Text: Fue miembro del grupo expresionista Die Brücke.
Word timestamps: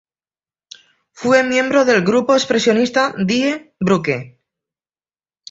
Fue 1.11 1.43
miembro 1.43 1.85
del 1.85 2.01
grupo 2.03 2.33
expresionista 2.33 3.13
Die 3.23 3.75
Brücke. 3.79 4.39